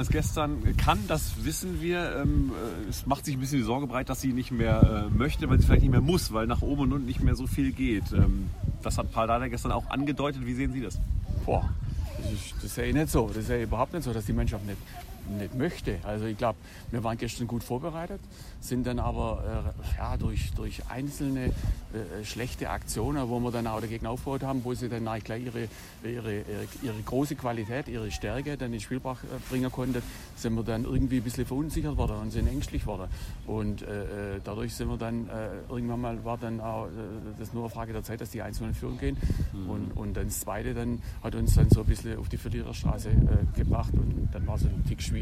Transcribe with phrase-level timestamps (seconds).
[0.00, 2.16] als gestern kann, das wissen wir.
[2.22, 2.52] Ähm,
[2.86, 5.48] äh, es macht sich ein bisschen die Sorge breit, dass sie nicht mehr äh, möchte,
[5.48, 7.72] weil sie vielleicht nicht mehr muss, weil nach oben und unten nicht mehr so viel
[7.72, 8.10] geht.
[8.12, 8.48] Ähm,
[8.82, 10.46] das hat Paul Dada gestern auch angedeutet.
[10.46, 10.98] Wie sehen Sie das?
[11.44, 11.68] Boah,
[12.16, 13.30] das, ist, das sehe ich nicht so.
[13.32, 14.78] Das sehe ich überhaupt nicht so, dass die Mannschaft nicht,
[15.38, 15.98] nicht möchte.
[16.02, 16.58] Also ich glaube,
[16.90, 18.20] wir waren gestern gut vorbereitet,
[18.60, 23.80] sind dann aber äh, ja, durch, durch einzelne äh, schlechte Aktionen, wo wir dann auch
[23.80, 25.68] dagegen aufgebaut haben, wo sie dann gleich ihre,
[26.04, 26.44] ihre,
[26.82, 29.00] ihre große Qualität, ihre Stärke dann ins Spiel
[29.48, 30.02] bringen konnten,
[30.36, 33.08] sind wir dann irgendwie ein bisschen verunsichert worden und sind ängstlich worden.
[33.46, 36.90] Und äh, äh dadurch sind wir dann, äh, irgendwann mal war dann auch äh,
[37.38, 39.16] das nur eine Frage der Zeit, dass die Einzelnen führen gehen.
[39.52, 39.70] Mhm.
[39.70, 43.10] Und, und dann das Zweite dann hat uns dann so ein bisschen auf die Verliererstraße
[43.54, 45.19] gebracht und dann war es ein Tick schwierig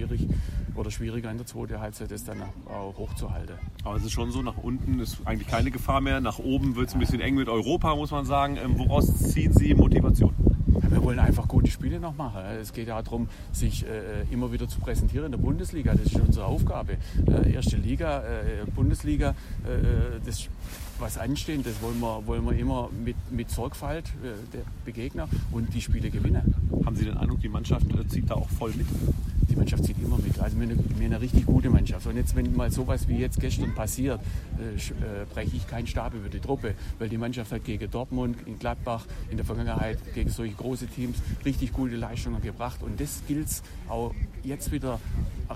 [0.75, 3.57] oder schwieriger in der zweiten Halbzeit, das dann auch hochzuhalten.
[3.85, 6.89] Aber es ist schon so, nach unten ist eigentlich keine Gefahr mehr, nach oben wird
[6.89, 8.57] es ein bisschen eng mit Europa, muss man sagen.
[8.63, 10.35] Ähm, woraus ziehen Sie Motivation?
[10.91, 12.41] Wir wollen einfach gute Spiele noch machen.
[12.61, 15.95] Es geht ja darum, sich äh, immer wieder zu präsentieren in der Bundesliga.
[15.95, 16.97] Das ist unsere Aufgabe.
[17.27, 19.35] Äh, erste Liga, äh, Bundesliga,
[20.25, 20.49] das,
[20.99, 24.05] was ansteht, das wollen wir, wollen wir immer mit, mit Sorgfalt
[24.53, 26.55] der Begegner und die Spiele gewinnen.
[26.85, 28.87] Haben Sie den Eindruck, die Mannschaft zieht da auch voll mit?
[29.49, 30.39] Die Mannschaft zieht immer mit.
[30.39, 32.07] Also wir wir eine richtig gute Mannschaft.
[32.07, 34.21] Und jetzt, wenn mal sowas wie jetzt gestern passiert,
[34.59, 38.37] äh, äh, breche ich keinen Stab über die Truppe, weil die Mannschaft hat gegen Dortmund,
[38.47, 42.83] in Gladbach, in der Vergangenheit gegen solche große Teams richtig gute Leistungen gebracht.
[42.83, 45.01] Und das gilt es auch jetzt wieder
[45.51, 45.55] äh,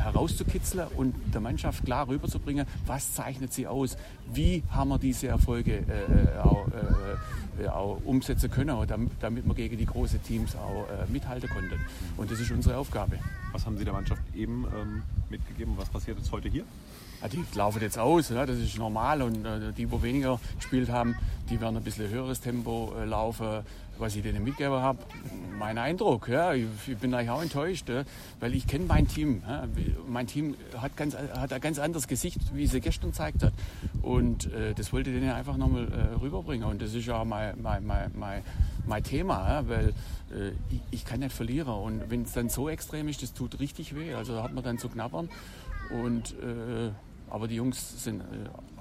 [0.00, 3.96] herauszukitzeln und der Mannschaft klar rüberzubringen, was zeichnet sie aus,
[4.32, 7.39] wie haben wir diese Erfolge äh, äh auch, äh,
[7.72, 11.80] auch, umsetzen können, damit, damit wir gegen die großen Teams auch äh, mithalten konnten.
[12.16, 13.18] Und das ist unsere Aufgabe.
[13.60, 15.74] Was haben Sie der Mannschaft eben ähm, mitgegeben?
[15.76, 16.64] Was passiert jetzt heute hier?
[17.20, 19.20] Ja, die laufen jetzt aus, ja, das ist normal.
[19.20, 21.14] Und äh, die, die weniger gespielt haben,
[21.50, 23.62] die werden ein bisschen höheres Tempo äh, laufen,
[23.98, 25.00] was ich denen mitgegeben habe.
[25.58, 28.04] Mein Eindruck, ja, ich, ich bin eigentlich auch enttäuscht, ja,
[28.40, 29.42] weil ich kenne mein Team.
[29.46, 29.68] Ja.
[30.08, 33.52] Mein Team hat, ganz, hat ein ganz anderes Gesicht, wie sie gestern gezeigt hat.
[34.00, 36.66] Und äh, das wollte ich denen einfach nochmal äh, rüberbringen.
[36.66, 38.42] Und das ist ja mein, mein, mein, mein,
[38.86, 39.88] mein Thema, weil
[40.30, 41.74] äh, ich, ich, kann nicht verlieren.
[41.74, 44.14] Und wenn es dann so extrem ist, das tut richtig weh.
[44.14, 45.28] Also da hat man dann zu knabbern.
[45.90, 46.90] Und äh,
[47.30, 48.24] aber die Jungs sind äh,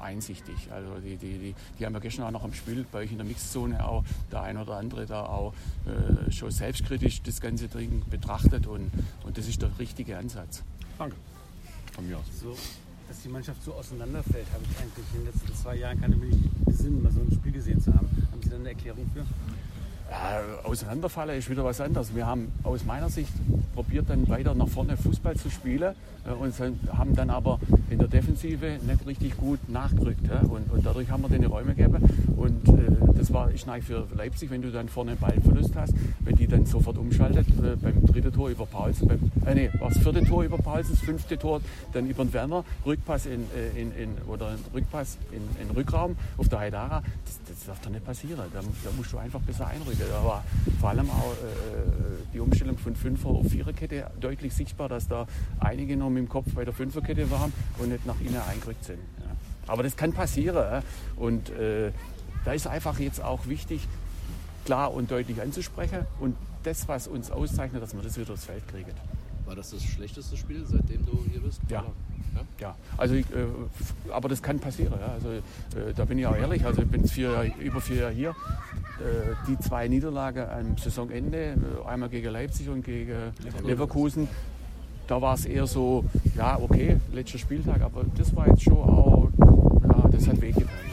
[0.01, 0.71] einsichtig.
[0.71, 3.17] Also die, die, die, die, haben ja gestern auch noch am Spiel bei euch in
[3.17, 5.53] der Mixzone auch der ein oder andere da auch
[5.85, 8.91] äh, schon selbstkritisch das ganze Ding betrachtet und,
[9.23, 10.63] und das ist der richtige Ansatz.
[10.97, 11.16] Danke.
[11.93, 12.25] Von mir aus.
[12.41, 12.55] So,
[13.07, 16.16] dass die Mannschaft so auseinanderfällt, habe ich eigentlich in den letzten zwei Jahren keine
[16.66, 18.07] besinnen, mal so ein Spiel gesehen zu haben.
[18.31, 19.25] Haben Sie da eine Erklärung für?
[20.09, 22.16] Ja, auseinanderfallen ist wieder was anderes.
[22.16, 23.31] Wir haben aus meiner Sicht
[23.75, 26.53] probiert dann weiter nach vorne Fußball zu spielen äh, und
[26.92, 30.29] haben dann aber in der Defensive nicht richtig gut nachgerückt.
[30.44, 32.03] Und, und dadurch haben wir den Räume gegeben.
[32.35, 36.35] Und äh, das war ist für Leipzig, wenn du dann vorne einen Ballverlust hast, wenn
[36.35, 39.97] die dann sofort umschaltet, äh, beim dritten Tor über Paulsen, beim, äh, nee, war das
[39.97, 41.61] vierte Tor über Paulsen, das fünfte Tor
[41.94, 43.45] dann über den Werner, Rückpass in,
[43.75, 48.05] in, in oder Rückpass in, in Rückraum auf der Haidara, das, das darf doch nicht
[48.05, 48.39] passieren.
[48.53, 50.03] Da, da musst du einfach besser einrücken.
[50.09, 50.44] Da war
[50.79, 52.39] vor allem auch äh, die
[52.69, 55.28] Umstellung von Fünfer auf Viererkette deutlich sichtbar, dass da
[55.59, 59.00] einige noch mit dem Kopf bei der Fünferkette waren und nicht nach innen eingerückt sind.
[59.19, 59.25] Ja.
[59.68, 60.84] Aber das kann passieren.
[61.16, 61.91] Und äh,
[62.46, 63.88] da ist einfach jetzt auch wichtig,
[64.66, 68.68] klar und deutlich anzusprechen und das, was uns auszeichnet, dass wir das wieder ins Feld
[68.68, 68.91] kriegen.
[69.49, 71.59] War das das schlechteste Spiel, seitdem du hier bist?
[71.69, 71.83] Ja.
[72.35, 72.41] Ja?
[72.59, 74.93] ja, also ich, äh, aber das kann passieren.
[74.99, 75.07] Ja.
[75.07, 76.63] Also äh, da bin ich auch ehrlich.
[76.63, 78.29] Also ich bin vier, über vier Jahre hier.
[78.29, 83.33] Äh, die zwei Niederlagen am Saisonende, äh, einmal gegen Leipzig und gegen
[83.65, 84.27] Leverkusen,
[85.07, 86.05] da war es eher so,
[86.37, 89.29] ja okay, letzter Spieltag, aber das war jetzt schon auch,
[89.81, 90.88] ja, das hat wehgetan.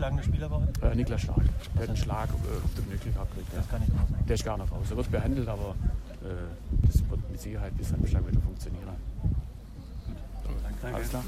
[0.00, 0.92] Angeschlagene Spieler euch?
[0.92, 1.42] Äh, Niklas Stark.
[1.74, 3.32] Der hat einen Schlag äh, auf den Knöchel gehabt.
[3.52, 4.08] Der ist gar nicht raus.
[4.28, 4.86] Der ist gar nicht raus.
[4.90, 5.74] Er wird behandelt, aber
[6.22, 8.88] äh, das wird mit Sicherheit bis Samstag wieder funktionieren.
[10.80, 10.96] Danke.
[10.96, 11.24] Alles klar.